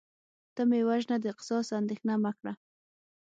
[0.55, 2.53] ته مې وژنه د قصاص اندیښنه مه کړه